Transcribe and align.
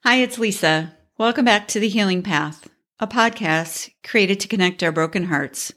Hi, 0.00 0.16
it's 0.16 0.38
Lisa. 0.38 0.96
Welcome 1.16 1.44
back 1.44 1.68
to 1.68 1.78
The 1.78 1.88
Healing 1.88 2.24
Path, 2.24 2.68
a 2.98 3.06
podcast 3.06 3.90
created 4.02 4.40
to 4.40 4.48
connect 4.48 4.82
our 4.82 4.90
broken 4.90 5.24
hearts 5.24 5.72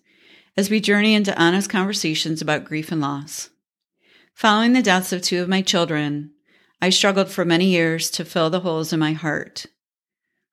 as 0.58 0.70
we 0.70 0.80
journey 0.80 1.14
into 1.14 1.40
honest 1.40 1.70
conversations 1.70 2.42
about 2.42 2.66
grief 2.66 2.92
and 2.92 3.02
loss. 3.02 3.52
Following 4.34 4.74
the 4.74 4.82
deaths 4.82 5.14
of 5.14 5.22
two 5.22 5.44
of 5.44 5.48
my 5.48 5.62
children, 5.62 6.32
I 6.82 6.90
struggled 6.90 7.30
for 7.30 7.46
many 7.46 7.66
years 7.66 8.10
to 8.12 8.26
fill 8.26 8.50
the 8.50 8.62
holes 8.62 8.92
in 8.92 9.00
my 9.00 9.14
heart. 9.14 9.68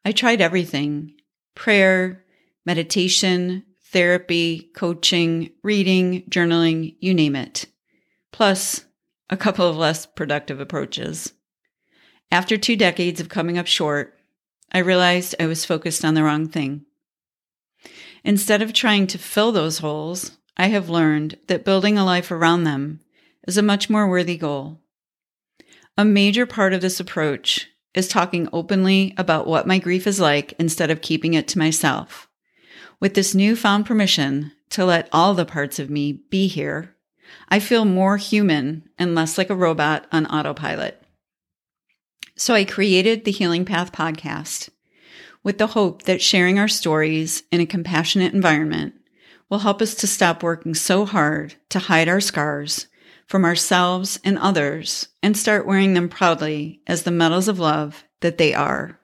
I 0.05 0.13
tried 0.13 0.43
everything 0.43 1.15
prayer, 1.55 2.25
meditation, 2.67 3.65
therapy, 3.93 4.71
coaching, 4.75 5.51
reading, 5.63 6.25
journaling, 6.29 6.97
you 7.01 7.15
name 7.15 7.37
it. 7.37 7.67
Plus, 8.33 8.85
a 9.31 9.37
couple 9.37 9.67
of 9.67 9.77
less 9.77 10.05
productive 10.05 10.61
approaches. 10.61 11.33
After 12.33 12.57
two 12.57 12.77
decades 12.77 13.21
of 13.21 13.29
coming 13.29 13.59
up 13.59 13.67
short, 13.67 14.19
I 14.73 14.79
realized 14.79 15.35
I 15.39 15.45
was 15.45 15.67
focused 15.67 16.03
on 16.03 16.15
the 16.15 16.25
wrong 16.25 16.49
thing. 16.49 16.87
Instead 18.25 18.63
of 18.63 18.73
trying 18.73 19.07
to 19.09 19.19
fill 19.19 19.53
those 19.53 19.81
holes, 19.81 20.39
I 20.57 20.69
have 20.69 20.89
learned 20.89 21.37
that 21.49 21.67
building 21.67 21.99
a 21.99 22.07
life 22.07 22.31
around 22.31 22.65
them 22.65 23.01
is 23.47 23.59
a 23.59 23.63
much 23.63 23.91
more 23.91 24.09
worthy 24.09 24.39
goal. 24.39 24.81
A 25.99 26.07
major 26.07 26.47
part 26.47 26.73
of 26.73 26.81
this 26.81 26.99
approach 26.99 27.69
is 27.93 28.09
talking 28.09 28.49
openly 28.51 29.13
about 29.19 29.47
what 29.47 29.67
my 29.67 29.79
grief 29.79 30.07
is 30.07 30.19
like 30.19 30.55
instead 30.59 30.91
of 30.91 31.03
keeping 31.03 31.35
it 31.35 31.47
to 31.49 31.59
myself. 31.59 32.31
With 32.99 33.13
this 33.13 33.35
newfound 33.35 33.85
permission 33.85 34.53
to 34.71 34.87
let 34.87 35.07
all 35.13 35.35
the 35.35 35.45
parts 35.45 35.79
of 35.79 35.91
me 35.91 36.13
be 36.31 36.47
here, 36.47 36.97
I 37.51 37.61
feel 37.61 37.85
more 37.85 38.17
human 38.17 38.89
and 38.99 39.15
less 39.15 39.37
like 39.37 39.51
a 39.51 39.55
robot 39.55 40.07
on 40.11 40.25
autopilot. 40.25 41.02
So 42.37 42.55
I 42.55 42.65
created 42.65 43.25
the 43.25 43.31
Healing 43.31 43.65
Path 43.65 43.93
podcast 43.93 44.71
with 45.43 45.59
the 45.59 45.69
hope 45.69 46.03
that 46.05 46.23
sharing 46.23 46.59
our 46.59 46.69
stories 46.69 47.43
in 47.51 47.61
a 47.61 47.67
compassionate 47.67 48.33
environment 48.33 48.95
will 49.49 49.61
help 49.61 49.83
us 49.83 49.95
to 49.97 50.07
stop 50.07 50.43
working 50.43 50.75
so 50.75 51.05
hard 51.05 51.55
to 51.69 51.79
hide 51.79 52.09
our 52.09 52.21
scars 52.21 52.87
from 53.27 53.45
ourselves 53.45 54.19
and 54.25 54.39
others 54.39 55.09
and 55.23 55.37
start 55.37 55.67
wearing 55.67 55.95
them 55.95 56.09
proudly 56.09 56.81
as 56.87 57.03
the 57.03 57.11
medals 57.11 57.49
of 57.49 57.59
love 57.59 58.05
that 58.21 58.39
they 58.39 58.55
are. 58.55 58.99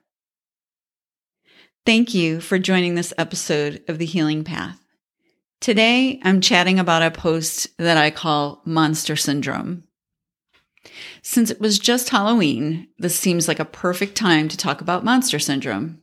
Thank 1.85 2.15
you 2.15 2.41
for 2.41 2.59
joining 2.59 2.95
this 2.95 3.15
episode 3.17 3.83
of 3.89 3.99
The 3.99 4.05
Healing 4.05 4.45
Path. 4.45 4.79
Today, 5.61 6.21
I'm 6.23 6.41
chatting 6.41 6.79
about 6.79 7.03
a 7.03 7.11
post 7.11 7.69
that 7.79 7.97
I 7.97 8.11
call 8.11 8.63
Monster 8.65 9.17
Syndrome. 9.17 9.85
Since 11.23 11.51
it 11.51 11.61
was 11.61 11.79
just 11.79 12.11
Halloween, 12.11 12.89
this 12.99 13.19
seems 13.19 13.49
like 13.49 13.59
a 13.59 13.65
perfect 13.65 14.15
time 14.15 14.49
to 14.49 14.57
talk 14.57 14.81
about 14.81 15.05
monster 15.05 15.39
syndrome. 15.39 16.03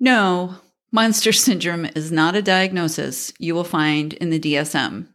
No, 0.00 0.56
monster 0.92 1.32
syndrome 1.32 1.86
is 1.96 2.12
not 2.12 2.34
a 2.34 2.42
diagnosis 2.42 3.32
you 3.38 3.54
will 3.54 3.64
find 3.64 4.12
in 4.14 4.30
the 4.30 4.40
DSM. 4.40 5.08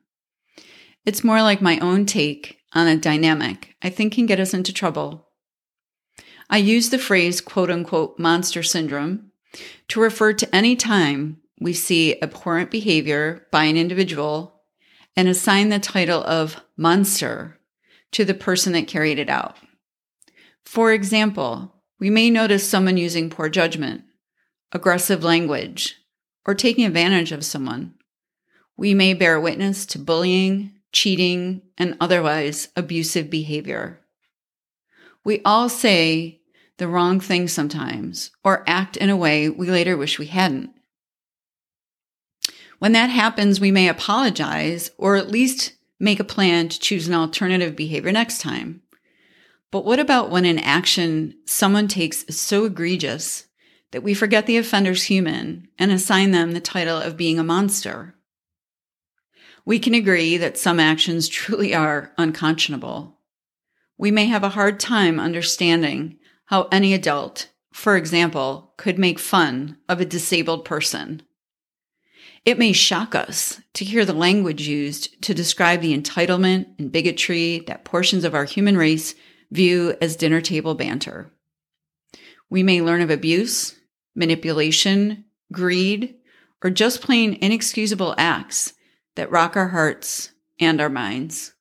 It's 1.05 1.23
more 1.23 1.41
like 1.41 1.61
my 1.61 1.79
own 1.79 2.05
take 2.05 2.59
on 2.73 2.87
a 2.87 2.97
dynamic 2.97 3.75
I 3.81 3.89
think 3.89 4.13
can 4.13 4.25
get 4.25 4.39
us 4.39 4.53
into 4.53 4.73
trouble. 4.73 5.27
I 6.49 6.57
use 6.57 6.89
the 6.89 6.99
phrase 6.99 7.41
quote 7.41 7.69
unquote 7.69 8.17
monster 8.17 8.63
syndrome 8.63 9.31
to 9.89 9.99
refer 9.99 10.33
to 10.33 10.55
any 10.55 10.75
time 10.75 11.41
we 11.59 11.73
see 11.73 12.19
abhorrent 12.21 12.71
behavior 12.71 13.47
by 13.51 13.65
an 13.65 13.77
individual 13.77 14.61
and 15.15 15.27
assign 15.27 15.69
the 15.69 15.79
title 15.79 16.23
of 16.23 16.61
monster 16.75 17.59
to 18.13 18.25
the 18.25 18.33
person 18.33 18.73
that 18.73 18.87
carried 18.87 19.19
it 19.19 19.29
out. 19.29 19.57
For 20.65 20.91
example, 20.91 21.75
we 21.99 22.09
may 22.09 22.29
notice 22.29 22.67
someone 22.67 22.97
using 22.97 23.29
poor 23.29 23.49
judgment, 23.49 24.03
aggressive 24.71 25.23
language, 25.23 25.95
or 26.45 26.55
taking 26.55 26.85
advantage 26.85 27.31
of 27.31 27.45
someone. 27.45 27.93
We 28.75 28.93
may 28.93 29.13
bear 29.13 29.39
witness 29.39 29.85
to 29.87 29.99
bullying, 29.99 30.73
cheating, 30.91 31.61
and 31.77 31.95
otherwise 31.99 32.69
abusive 32.75 33.29
behavior. 33.29 33.99
We 35.23 35.41
all 35.45 35.69
say 35.69 36.41
the 36.77 36.87
wrong 36.87 37.19
thing 37.19 37.47
sometimes 37.47 38.31
or 38.43 38.63
act 38.67 38.97
in 38.97 39.09
a 39.09 39.17
way 39.17 39.49
we 39.49 39.69
later 39.69 39.95
wish 39.95 40.19
we 40.19 40.25
hadn't. 40.25 40.71
When 42.79 42.91
that 42.91 43.09
happens, 43.09 43.61
we 43.61 43.71
may 43.71 43.87
apologize 43.87 44.91
or 44.97 45.15
at 45.15 45.31
least 45.31 45.73
make 46.03 46.19
a 46.19 46.25
plan 46.25 46.67
to 46.67 46.79
choose 46.79 47.07
an 47.07 47.13
alternative 47.13 47.75
behavior 47.75 48.11
next 48.11 48.41
time. 48.41 48.81
But 49.71 49.85
what 49.85 49.99
about 49.99 50.29
when 50.29 50.43
an 50.45 50.59
action 50.59 51.33
someone 51.45 51.87
takes 51.87 52.23
is 52.23 52.39
so 52.39 52.65
egregious 52.65 53.47
that 53.91 54.03
we 54.03 54.13
forget 54.13 54.45
the 54.45 54.57
offender's 54.57 55.03
human 55.03 55.69
and 55.79 55.91
assign 55.91 56.31
them 56.31 56.51
the 56.51 56.59
title 56.59 56.97
of 56.97 57.15
being 57.15 57.39
a 57.39 57.43
monster? 57.43 58.15
We 59.65 59.79
can 59.79 59.93
agree 59.93 60.35
that 60.37 60.57
some 60.57 60.79
actions 60.79 61.29
truly 61.29 61.73
are 61.73 62.11
unconscionable. 62.17 63.17
We 63.97 64.11
may 64.11 64.25
have 64.25 64.43
a 64.43 64.49
hard 64.49 64.81
time 64.81 65.21
understanding 65.21 66.17
how 66.47 66.67
any 66.69 66.93
adult, 66.93 67.49
for 67.71 67.95
example, 67.95 68.73
could 68.77 68.99
make 68.99 69.19
fun 69.19 69.77
of 69.87 70.01
a 70.01 70.05
disabled 70.05 70.65
person 70.65 71.21
it 72.45 72.59
may 72.59 72.73
shock 72.73 73.15
us 73.15 73.61
to 73.73 73.85
hear 73.85 74.05
the 74.05 74.13
language 74.13 74.67
used 74.67 75.21
to 75.23 75.33
describe 75.33 75.81
the 75.81 75.97
entitlement 75.97 76.67
and 76.77 76.91
bigotry 76.91 77.59
that 77.67 77.85
portions 77.85 78.23
of 78.23 78.35
our 78.35 78.43
human 78.43 78.77
race 78.77 79.15
view 79.51 79.95
as 80.01 80.15
dinner 80.15 80.41
table 80.41 80.75
banter. 80.75 81.31
We 82.49 82.63
may 82.63 82.81
learn 82.81 83.01
of 83.01 83.09
abuse, 83.09 83.75
manipulation, 84.15 85.25
greed, 85.51 86.15
or 86.63 86.69
just 86.69 87.01
plain 87.01 87.37
inexcusable 87.41 88.15
acts 88.17 88.73
that 89.15 89.31
rock 89.31 89.55
our 89.55 89.69
hearts 89.69 90.31
and 90.59 90.81
our 90.81 90.89
minds. 90.89 91.53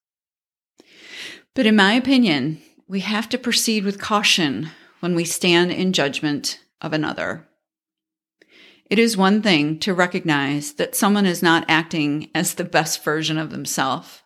But 1.55 1.67
in 1.67 1.77
my 1.77 1.93
opinion, 1.95 2.61
we 2.89 3.01
have 3.01 3.29
to 3.31 3.39
proceed 3.39 3.85
with 3.85 4.01
caution 4.01 4.71
when 5.01 5.15
we 5.15 5.25
stand 5.25 5.71
in 5.71 5.93
judgment 5.93 6.61
of 6.81 6.93
another. 6.93 7.49
It 8.93 8.99
is 8.99 9.17
one 9.17 9.41
thing 9.41 9.79
to 9.79 9.95
recognize 9.95 10.75
that 10.75 10.95
someone 10.95 11.25
is 11.25 11.43
not 11.43 11.65
acting 11.67 12.29
as 12.35 12.53
the 12.53 12.63
best 12.63 13.03
version 13.03 13.39
of 13.39 13.49
themselves. 13.49 14.21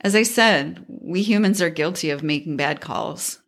As 0.00 0.16
I 0.16 0.22
said, 0.22 0.86
we 0.88 1.20
humans 1.20 1.60
are 1.60 1.68
guilty 1.68 2.08
of 2.08 2.22
making 2.22 2.56
bad 2.56 2.80
calls. 2.80 3.42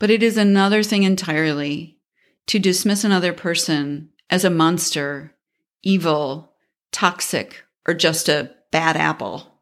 But 0.00 0.10
it 0.10 0.24
is 0.24 0.36
another 0.36 0.82
thing 0.82 1.04
entirely 1.04 2.00
to 2.48 2.58
dismiss 2.58 3.04
another 3.04 3.32
person 3.32 4.08
as 4.28 4.44
a 4.44 4.50
monster, 4.50 5.36
evil, 5.84 6.54
toxic, 6.90 7.62
or 7.86 7.94
just 7.94 8.28
a 8.28 8.50
bad 8.72 8.96
apple. 8.96 9.60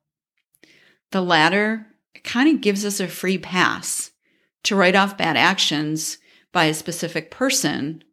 The 1.10 1.20
latter 1.20 1.86
kind 2.24 2.48
of 2.48 2.62
gives 2.62 2.82
us 2.82 2.98
a 2.98 3.06
free 3.06 3.36
pass 3.36 4.10
to 4.62 4.74
write 4.74 4.96
off 4.96 5.18
bad 5.18 5.36
actions 5.36 6.16
by 6.50 6.64
a 6.64 6.72
specific 6.72 7.30
person 7.30 8.04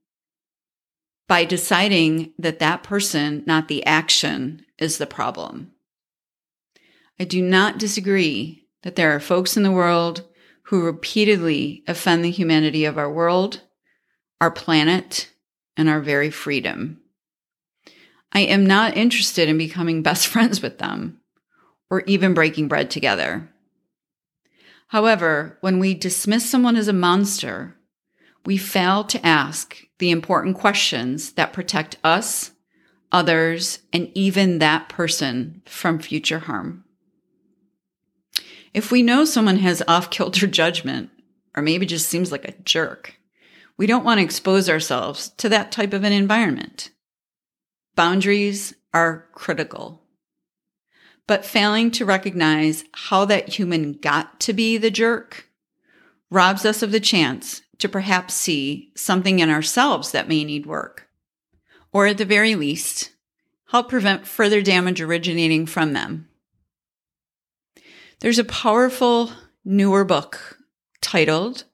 by 1.28 1.46
deciding 1.46 2.34
that 2.38 2.60
that 2.60 2.84
person, 2.84 3.44
not 3.46 3.68
the 3.68 3.86
action, 3.86 4.66
is 4.78 4.98
the 4.98 5.08
problem. 5.08 5.72
I 7.20 7.24
do 7.24 7.42
not 7.42 7.78
disagree 7.78 8.68
that 8.84 8.96
there 8.96 9.16
are 9.16 9.20
folks 9.20 9.58
in 9.58 9.64
the 9.64 9.72
world 9.72 10.24
who 10.64 10.84
repeatedly 10.84 11.84
offend 11.88 12.24
the 12.24 12.32
humanity 12.32 12.86
of 12.86 12.98
our 12.98 13.12
world, 13.12 13.62
our 14.42 14.52
planet, 14.52 15.32
and 15.78 15.90
our 15.90 16.02
very 16.02 16.30
freedom. 16.30 17.00
I 18.32 18.42
am 18.42 18.66
not 18.66 18.98
interested 18.98 19.48
in 19.48 19.58
becoming 19.58 20.02
best 20.02 20.28
friends 20.28 20.62
with 20.62 20.78
them 20.78 21.22
or 21.90 22.02
even 22.02 22.34
breaking 22.34 22.68
bread 22.68 22.90
together. 22.90 23.50
However, 24.90 25.58
when 25.62 25.80
we 25.80 25.94
dismiss 25.94 26.50
someone 26.50 26.76
as 26.76 26.88
a 26.88 26.94
monster, 26.94 27.76
we 28.46 28.58
fail 28.58 29.04
to 29.06 29.26
ask 29.26 29.78
the 30.00 30.12
important 30.12 30.58
questions 30.58 31.34
that 31.34 31.54
protect 31.54 31.98
us, 32.04 32.52
others, 33.12 33.80
and 33.94 34.12
even 34.14 34.60
that 34.60 34.90
person 34.90 35.62
from 35.66 36.00
future 36.00 36.40
harm. 36.40 36.84
If 38.74 38.92
we 38.92 39.02
know 39.02 39.24
someone 39.24 39.58
has 39.58 39.82
off 39.88 40.10
kilter 40.10 40.48
judgment, 40.62 41.10
or 41.56 41.64
maybe 41.64 41.86
just 41.86 42.10
seems 42.10 42.32
like 42.32 42.46
a 42.46 42.62
jerk, 42.64 43.16
we 43.78 43.88
don't 43.88 44.04
want 44.04 44.20
to 44.20 44.24
expose 44.24 44.70
ourselves 44.70 45.30
to 45.38 45.50
that 45.50 45.72
type 45.72 45.94
of 45.94 46.04
an 46.04 46.14
environment. 46.14 46.92
Boundaries 47.96 48.74
are 48.94 49.28
critical. 49.34 50.02
But 51.28 51.46
failing 51.46 51.92
to 51.92 52.06
recognize 52.06 52.84
how 52.94 53.26
that 53.26 53.50
human 53.50 53.94
got 53.94 54.40
to 54.42 54.54
be 54.54 54.78
the 54.78 54.92
jerk 54.92 55.50
robs 56.30 56.66
us 56.66 56.82
of 56.82 56.92
the 56.92 57.00
chance 57.00 57.62
to 57.80 57.90
perhaps 57.90 58.34
see 58.34 58.92
something 58.96 59.40
in 59.40 59.50
ourselves 59.50 60.12
that 60.12 60.28
may 60.28 60.44
need 60.44 60.66
work, 60.66 61.08
or 61.92 62.08
at 62.08 62.18
the 62.18 62.26
very 62.26 62.56
least, 62.56 63.12
help 63.70 63.90
prevent 63.90 64.28
further 64.28 64.62
damage 64.62 65.02
originating 65.02 65.66
from 65.66 65.94
them. 65.94 66.30
There's 68.20 68.40
a 68.40 68.46
powerful 68.46 69.32
newer 69.64 70.06
book 70.06 70.60
titled 71.02 71.66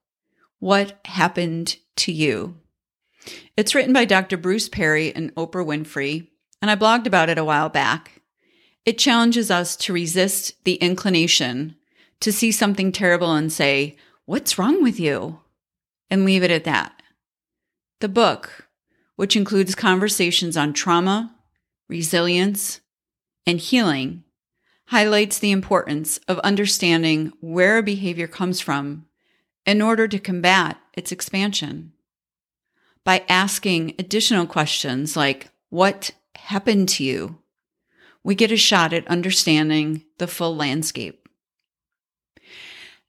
What 0.59 0.99
Happened 1.05 1.77
to 1.97 2.11
You? 2.11 2.57
It's 3.55 3.75
written 3.75 3.93
by 3.93 4.05
Dr. 4.05 4.37
Bruce 4.37 4.67
Perry 4.67 5.15
and 5.15 5.33
Oprah 5.35 5.65
Winfrey, 5.65 6.29
and 6.61 6.71
I 6.71 6.75
blogged 6.75 7.05
about 7.05 7.29
it 7.29 7.37
a 7.37 7.45
while 7.45 7.69
back. 7.69 8.21
It 8.85 8.97
challenges 8.97 9.51
us 9.51 9.75
to 9.77 9.93
resist 9.93 10.63
the 10.63 10.75
inclination 10.75 11.75
to 12.21 12.31
see 12.31 12.51
something 12.51 12.91
terrible 12.91 13.33
and 13.33 13.51
say, 13.51 13.95
What's 14.25 14.57
wrong 14.57 14.81
with 14.83 14.99
you? 14.99 15.39
and 16.11 16.25
leave 16.25 16.43
it 16.43 16.51
at 16.51 16.65
that. 16.65 17.01
The 18.01 18.09
book, 18.09 18.67
which 19.15 19.35
includes 19.37 19.73
conversations 19.73 20.57
on 20.57 20.73
trauma, 20.73 21.33
resilience, 21.87 22.81
and 23.47 23.59
healing, 23.59 24.25
highlights 24.87 25.39
the 25.39 25.51
importance 25.51 26.17
of 26.27 26.37
understanding 26.39 27.31
where 27.39 27.77
a 27.77 27.83
behavior 27.83 28.27
comes 28.27 28.59
from 28.59 29.05
in 29.65 29.81
order 29.81 30.07
to 30.09 30.19
combat 30.19 30.77
its 30.93 31.13
expansion. 31.13 31.93
By 33.05 33.23
asking 33.29 33.95
additional 33.97 34.45
questions 34.45 35.15
like, 35.15 35.49
What 35.69 36.11
happened 36.35 36.89
to 36.89 37.03
you? 37.03 37.37
we 38.23 38.35
get 38.35 38.51
a 38.51 38.57
shot 38.57 38.93
at 38.93 39.07
understanding 39.07 40.03
the 40.19 40.27
full 40.27 40.55
landscape. 40.55 41.20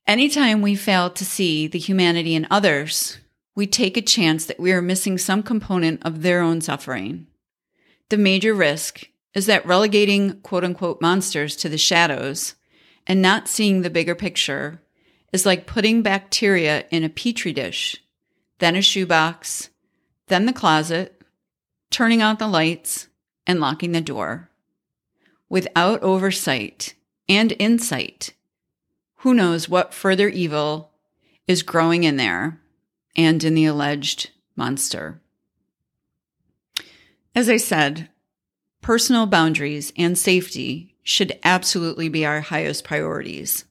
Anytime 0.07 0.63
we 0.63 0.75
fail 0.75 1.11
to 1.11 1.25
see 1.25 1.67
the 1.67 1.79
humanity 1.79 2.35
in 2.35 2.47
others, 2.51 3.19
we 3.55 3.67
take 3.67 3.97
a 3.97 4.03
chance 4.03 4.47
that 4.47 4.59
we 4.59 4.73
are 4.73 4.83
missing 4.83 5.17
some 5.17 5.43
component 5.43 6.05
of 6.05 6.23
their 6.23 6.41
own 6.41 6.61
suffering. 6.61 7.27
The 8.09 8.17
major 8.17 8.53
risk 8.53 9.09
is 9.35 9.47
that 9.47 9.65
relegating 9.65 10.41
quote 10.41 10.65
unquote 10.65 11.01
monsters 11.01 11.57
to 11.57 11.69
the 11.69 11.79
shadows 11.79 12.57
and 13.07 13.23
not 13.23 13.49
seeing 13.49 13.83
the 13.83 13.91
bigger 13.91 14.15
picture 14.15 14.83
is 15.33 15.47
like 15.47 15.67
putting 15.67 16.03
bacteria 16.03 16.85
in 16.91 17.05
a 17.05 17.09
petri 17.09 17.53
dish, 17.53 18.03
then 18.59 18.77
a 18.77 18.83
shoebox, 18.83 19.71
then 20.27 20.47
the 20.47 20.53
closet, 20.53 21.23
turning 21.91 22.21
out 22.21 22.39
the 22.39 22.49
lights, 22.49 23.09
and 23.47 23.61
locking 23.61 23.93
the 23.93 24.01
door. 24.01 24.51
Without 25.49 26.03
oversight 26.03 26.95
and 27.29 27.55
insight, 27.59 28.35
who 29.23 29.35
knows 29.35 29.69
what 29.69 29.95
further 29.95 30.29
evil 30.29 30.91
is 31.47 31.63
growing 31.63 32.03
in 32.03 32.17
there 32.17 32.61
and 33.15 33.45
in 33.45 33.55
the 33.55 33.65
alleged 33.65 34.31
monster. 34.57 35.21
As 37.33 37.49
I 37.49 37.57
said, 37.57 38.09
personal 38.81 39.27
boundaries 39.27 39.93
and 39.97 40.19
safety 40.19 40.97
should 41.05 41.39
absolutely 41.45 42.09
be 42.09 42.27
our 42.27 42.41
highest 42.41 42.83
priorities. 42.83 43.65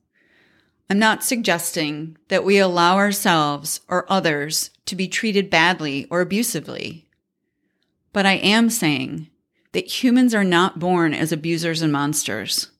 I'm 0.90 1.00
not 1.00 1.22
suggesting 1.22 2.18
that 2.30 2.46
we 2.46 2.58
allow 2.58 2.96
ourselves 2.96 3.82
or 3.90 4.10
others 4.10 4.72
to 4.86 4.96
be 4.96 5.10
treated 5.10 5.50
badly 5.50 6.08
or 6.10 6.22
abusively, 6.22 7.10
but 8.14 8.26
I 8.26 8.34
am 8.34 8.70
saying 8.70 9.30
that 9.74 10.02
humans 10.02 10.34
are 10.34 10.46
not 10.46 10.80
born 10.80 11.14
as 11.14 11.34
abusers 11.34 11.82
and 11.82 11.92
monsters. 11.92 12.72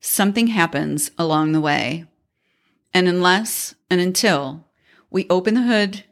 Something 0.00 0.48
happens 0.48 1.10
along 1.18 1.50
the 1.50 1.60
way. 1.60 2.06
And 2.94 3.08
unless 3.08 3.74
and 3.90 4.00
until 4.00 4.66
we 5.10 5.26
open 5.28 5.54
the 5.54 5.62
hood, 5.62 6.04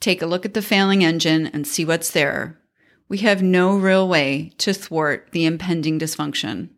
take 0.00 0.22
a 0.22 0.26
look 0.26 0.44
at 0.44 0.54
the 0.54 0.62
failing 0.62 1.04
engine, 1.04 1.46
and 1.46 1.66
see 1.66 1.84
what's 1.84 2.10
there, 2.10 2.60
we 3.08 3.18
have 3.18 3.42
no 3.42 3.76
real 3.76 4.06
way 4.08 4.52
to 4.58 4.72
thwart 4.72 5.28
the 5.32 5.46
impending 5.46 5.98
dysfunction. 5.98 6.70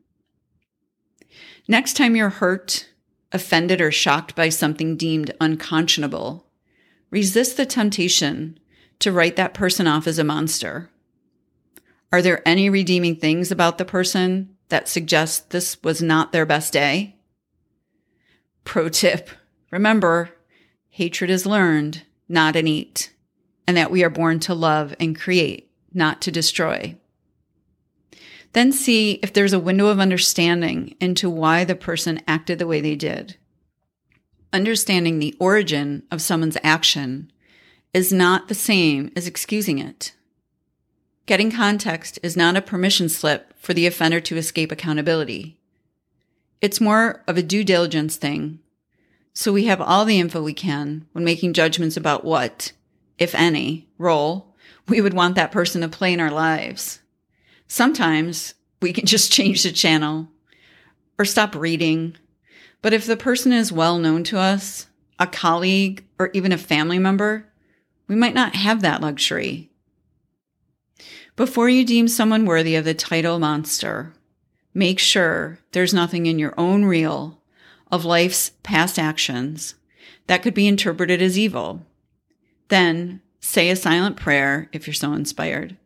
Next 1.68 1.96
time 1.96 2.16
you're 2.16 2.30
hurt, 2.30 2.88
offended, 3.32 3.80
or 3.80 3.92
shocked 3.92 4.34
by 4.34 4.48
something 4.48 4.96
deemed 4.96 5.34
unconscionable, 5.40 6.46
resist 7.10 7.56
the 7.56 7.66
temptation 7.66 8.58
to 9.00 9.12
write 9.12 9.36
that 9.36 9.54
person 9.54 9.86
off 9.86 10.06
as 10.06 10.18
a 10.18 10.24
monster. 10.24 10.90
Are 12.12 12.22
there 12.22 12.46
any 12.46 12.68
redeeming 12.68 13.16
things 13.16 13.50
about 13.50 13.78
the 13.78 13.84
person 13.84 14.56
that 14.68 14.88
suggest 14.88 15.50
this 15.50 15.80
was 15.82 16.02
not 16.02 16.32
their 16.32 16.46
best 16.46 16.72
day? 16.72 17.16
Pro 18.64 18.88
tip 18.88 19.30
Remember, 19.70 20.30
hatred 20.88 21.30
is 21.30 21.46
learned, 21.46 22.02
not 22.28 22.56
innate, 22.56 23.12
and 23.66 23.76
that 23.76 23.90
we 23.90 24.02
are 24.02 24.10
born 24.10 24.40
to 24.40 24.54
love 24.54 24.94
and 24.98 25.18
create, 25.18 25.70
not 25.92 26.20
to 26.22 26.32
destroy. 26.32 26.96
Then 28.52 28.72
see 28.72 29.12
if 29.22 29.32
there's 29.32 29.52
a 29.52 29.60
window 29.60 29.86
of 29.86 30.00
understanding 30.00 30.96
into 31.00 31.30
why 31.30 31.64
the 31.64 31.76
person 31.76 32.20
acted 32.26 32.58
the 32.58 32.66
way 32.66 32.80
they 32.80 32.96
did. 32.96 33.36
Understanding 34.52 35.18
the 35.18 35.36
origin 35.38 36.02
of 36.10 36.20
someone's 36.20 36.56
action 36.64 37.30
is 37.94 38.12
not 38.12 38.48
the 38.48 38.54
same 38.54 39.12
as 39.14 39.28
excusing 39.28 39.78
it. 39.78 40.12
Getting 41.26 41.52
context 41.52 42.18
is 42.24 42.36
not 42.36 42.56
a 42.56 42.62
permission 42.62 43.08
slip 43.08 43.54
for 43.56 43.72
the 43.72 43.86
offender 43.86 44.20
to 44.20 44.36
escape 44.36 44.72
accountability. 44.72 45.56
It's 46.60 46.80
more 46.80 47.22
of 47.28 47.38
a 47.38 47.42
due 47.42 47.62
diligence 47.62 48.16
thing 48.16 48.58
so 49.32 49.52
we 49.52 49.66
have 49.66 49.80
all 49.80 50.04
the 50.04 50.18
info 50.18 50.42
we 50.42 50.54
can 50.54 51.06
when 51.12 51.24
making 51.24 51.52
judgments 51.52 51.96
about 51.96 52.24
what, 52.24 52.72
if 53.18 53.34
any, 53.34 53.88
role 53.98 54.50
we 54.90 55.00
would 55.00 55.14
want 55.14 55.36
that 55.36 55.52
person 55.52 55.80
to 55.80 55.88
play 55.88 56.12
in 56.12 56.20
our 56.20 56.30
lives. 56.30 57.00
Sometimes 57.68 58.54
we 58.82 58.92
can 58.92 59.06
just 59.06 59.32
change 59.32 59.62
the 59.62 59.72
channel 59.72 60.28
or 61.18 61.24
stop 61.24 61.54
reading. 61.54 62.16
But 62.82 62.92
if 62.92 63.06
the 63.06 63.16
person 63.16 63.52
is 63.52 63.72
well 63.72 63.98
known 63.98 64.24
to 64.24 64.38
us, 64.38 64.86
a 65.18 65.26
colleague, 65.26 66.04
or 66.18 66.30
even 66.32 66.50
a 66.50 66.58
family 66.58 66.98
member, 66.98 67.46
we 68.08 68.16
might 68.16 68.34
not 68.34 68.54
have 68.54 68.82
that 68.82 69.02
luxury. 69.02 69.70
Before 71.36 71.68
you 71.68 71.84
deem 71.84 72.08
someone 72.08 72.46
worthy 72.46 72.74
of 72.74 72.84
the 72.84 72.94
title 72.94 73.38
monster, 73.38 74.14
make 74.74 74.98
sure 74.98 75.58
there's 75.72 75.94
nothing 75.94 76.26
in 76.26 76.38
your 76.38 76.54
own 76.58 76.84
real 76.84 77.39
of 77.90 78.04
life's 78.04 78.52
past 78.62 78.98
actions 78.98 79.74
that 80.26 80.42
could 80.42 80.54
be 80.54 80.68
interpreted 80.68 81.20
as 81.20 81.38
evil. 81.38 81.84
Then 82.68 83.20
say 83.40 83.70
a 83.70 83.76
silent 83.76 84.16
prayer, 84.16 84.68
if 84.72 84.86
you're 84.86 84.94
so 84.94 85.12
inspired, 85.12 85.76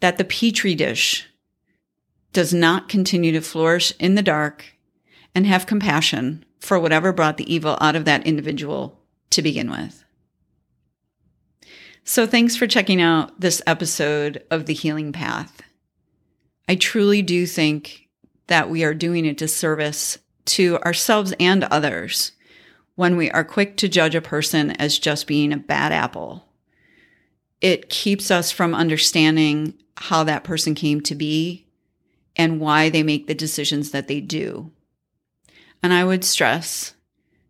that 0.00 0.18
the 0.18 0.24
petri 0.24 0.74
dish 0.74 1.26
does 2.32 2.54
not 2.54 2.88
continue 2.88 3.32
to 3.32 3.40
flourish 3.40 3.92
in 3.98 4.14
the 4.14 4.22
dark 4.22 4.76
and 5.34 5.46
have 5.46 5.66
compassion 5.66 6.44
for 6.60 6.78
whatever 6.78 7.12
brought 7.12 7.36
the 7.36 7.52
evil 7.52 7.76
out 7.80 7.96
of 7.96 8.04
that 8.04 8.26
individual 8.26 9.00
to 9.30 9.42
begin 9.42 9.70
with. 9.70 10.04
So, 12.04 12.26
thanks 12.26 12.56
for 12.56 12.66
checking 12.66 13.02
out 13.02 13.40
this 13.40 13.60
episode 13.66 14.42
of 14.50 14.66
The 14.66 14.72
Healing 14.72 15.12
Path. 15.12 15.62
I 16.66 16.74
truly 16.74 17.20
do 17.20 17.46
think 17.46 18.08
that 18.46 18.70
we 18.70 18.82
are 18.82 18.94
doing 18.94 19.26
a 19.26 19.34
disservice 19.34 20.18
to 20.48 20.78
ourselves 20.78 21.32
and 21.38 21.64
others 21.64 22.32
when 22.94 23.16
we 23.16 23.30
are 23.30 23.44
quick 23.44 23.76
to 23.76 23.88
judge 23.88 24.14
a 24.14 24.20
person 24.20 24.72
as 24.72 24.98
just 24.98 25.26
being 25.26 25.52
a 25.52 25.56
bad 25.56 25.92
apple. 25.92 26.48
It 27.60 27.88
keeps 27.88 28.30
us 28.30 28.50
from 28.50 28.74
understanding 28.74 29.74
how 29.96 30.24
that 30.24 30.44
person 30.44 30.74
came 30.74 31.00
to 31.02 31.14
be 31.14 31.66
and 32.36 32.60
why 32.60 32.88
they 32.88 33.02
make 33.02 33.26
the 33.26 33.34
decisions 33.34 33.90
that 33.90 34.08
they 34.08 34.20
do. 34.20 34.70
And 35.82 35.92
I 35.92 36.04
would 36.04 36.24
stress 36.24 36.94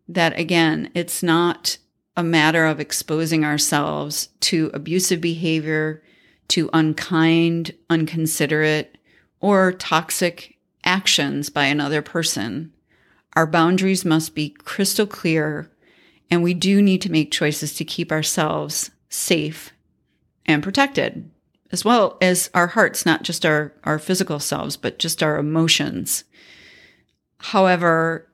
that 0.07 0.37
again, 0.37 0.91
it's 0.93 1.23
not 1.23 1.77
a 2.17 2.23
matter 2.23 2.65
of 2.65 2.79
exposing 2.79 3.45
ourselves 3.45 4.29
to 4.41 4.71
abusive 4.73 5.21
behavior, 5.21 6.03
to 6.49 6.69
unkind, 6.73 7.73
unconsiderate, 7.89 8.97
or 9.39 9.71
toxic 9.71 10.57
actions 10.83 11.49
by 11.49 11.65
another 11.65 12.01
person. 12.01 12.73
Our 13.39 13.47
boundaries 13.47 14.03
must 14.03 14.35
be 14.35 14.49
crystal 14.49 15.07
clear, 15.07 15.71
and 16.29 16.43
we 16.43 16.53
do 16.53 16.81
need 16.81 17.01
to 17.03 17.09
make 17.09 17.31
choices 17.31 17.73
to 17.75 17.85
keep 17.85 18.11
ourselves 18.11 18.91
safe 19.07 19.71
and 20.45 20.61
protected, 20.61 21.31
as 21.71 21.85
well 21.85 22.17
as 22.19 22.49
our 22.53 22.67
hearts, 22.67 23.05
not 23.05 23.23
just 23.23 23.45
our, 23.45 23.71
our 23.85 23.97
physical 23.97 24.41
selves, 24.41 24.75
but 24.75 24.99
just 24.99 25.23
our 25.23 25.37
emotions. 25.37 26.25
However, 27.37 28.29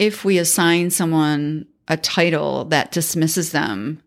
if 0.00 0.24
we 0.24 0.38
assign 0.38 0.90
someone 0.90 1.66
a 1.86 1.96
title 1.96 2.64
that 2.64 2.90
dismisses 2.90 3.52
them, 3.52 4.02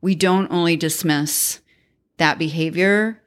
we 0.00 0.14
don't 0.14 0.52
only 0.52 0.76
dismiss 0.76 1.58
that 2.18 2.38
behavior, 2.38 3.20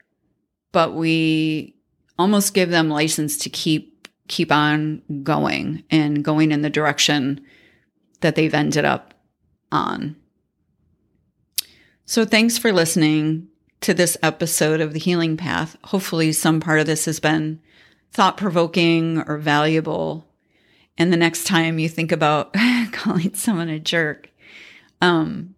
but 0.72 0.94
we 0.94 1.76
almost 2.18 2.54
give 2.54 2.70
them 2.70 2.88
license 2.88 3.36
to 3.40 3.50
keep 3.50 3.95
keep 4.28 4.52
on 4.52 5.02
going 5.24 5.84
and 5.90 6.24
going 6.24 6.52
in 6.52 6.62
the 6.62 6.70
direction 6.70 7.42
that 8.22 8.36
they've 8.36 8.54
ended 8.54 8.86
up 8.86 9.14
on. 9.72 10.16
So, 12.06 12.26
thanks 12.26 12.58
for 12.58 12.72
listening 12.72 13.48
to 13.82 13.94
this 13.94 14.18
episode 14.22 14.82
of 14.82 14.94
The 14.94 15.00
Healing 15.00 15.38
Path. 15.38 15.78
Hopefully, 15.86 16.32
some 16.32 16.60
part 16.60 16.80
of 16.80 16.86
this 16.86 17.06
has 17.06 17.20
been 17.20 17.60
thought 18.12 18.38
provoking 18.38 19.24
or 19.28 19.38
valuable. 19.38 20.28
And 20.98 21.12
the 21.12 21.18
next 21.18 21.46
time 21.46 21.80
you 21.80 21.90
think 21.90 22.12
about 22.12 22.56
calling 22.92 23.34
someone 23.34 23.70
a 23.70 23.80
jerk, 23.80 24.30
um, 25.02 25.56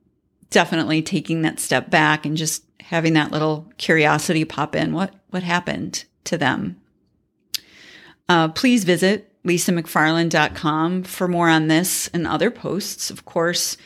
definitely 0.49 1.01
taking 1.01 1.41
that 1.43 1.59
step 1.59 1.89
back 1.89 2.25
and 2.25 2.35
just 2.35 2.63
having 2.79 3.13
that 3.13 3.31
little 3.31 3.71
curiosity 3.77 4.45
pop 4.45 4.75
in. 4.75 4.93
What 4.93 5.13
what 5.29 5.43
happened 5.43 6.05
to 6.23 6.37
them? 6.37 6.81
Uh, 8.29 8.49
please 8.49 8.83
visit 8.83 9.31
lisamcfarland.com 9.43 11.03
for 11.03 11.27
more 11.27 11.49
on 11.49 11.67
this 11.67 12.09
and 12.09 12.27
other 12.27 12.51
posts. 12.51 13.09
Of 13.09 13.25
course, 13.25 13.77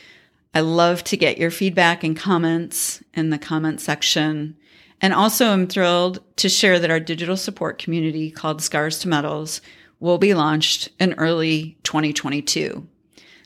I 0.54 0.60
love 0.60 1.04
to 1.04 1.16
get 1.16 1.38
your 1.38 1.50
feedback 1.50 2.02
and 2.04 2.16
comments 2.16 3.02
in 3.14 3.30
the 3.30 3.38
comment 3.38 3.80
section. 3.80 4.56
And 5.00 5.14
also, 5.14 5.50
I'm 5.50 5.66
thrilled 5.66 6.20
to 6.36 6.48
share 6.48 6.78
that 6.78 6.90
our 6.90 7.00
digital 7.00 7.36
support 7.36 7.78
community 7.78 8.30
called 8.30 8.62
Scars 8.62 8.98
to 9.00 9.08
Medals 9.08 9.60
will 9.98 10.18
be 10.18 10.34
launched 10.34 10.88
in 10.98 11.14
early 11.14 11.78
2022. 11.84 12.86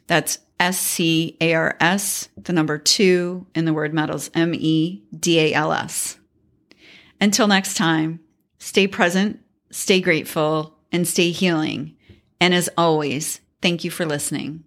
That's 0.07 0.39
S 0.59 0.79
C 0.79 1.37
A 1.41 1.55
R 1.55 1.77
S, 1.81 2.29
the 2.37 2.53
number 2.53 2.79
two 2.79 3.47
in 3.55 3.67
the 3.67 3.75
word 3.75 3.93
medals, 3.93 4.31
M 4.35 4.55
E 4.55 5.03
D 5.19 5.39
A 5.39 5.53
L 5.53 5.73
S. 5.73 6.19
Until 7.21 7.47
next 7.47 7.75
time, 7.75 8.21
stay 8.59 8.87
present, 8.87 9.41
stay 9.71 10.01
grateful, 10.01 10.76
and 10.97 11.07
stay 11.07 11.31
healing. 11.31 11.95
And 12.41 12.53
as 12.55 12.69
always, 12.77 13.41
thank 13.63 13.85
you 13.85 13.91
for 13.91 14.05
listening. 14.05 14.65